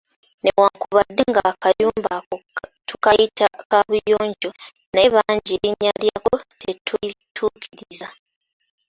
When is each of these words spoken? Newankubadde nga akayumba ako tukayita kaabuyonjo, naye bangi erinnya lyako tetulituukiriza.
Newankubadde 0.43 1.21
nga 1.31 1.41
akayumba 1.51 2.09
ako 2.19 2.35
tukayita 2.87 3.45
kaabuyonjo, 3.69 4.49
naye 4.93 5.07
bangi 5.15 5.51
erinnya 5.57 5.91
lyako 6.03 6.33
tetulituukiriza. 6.61 8.07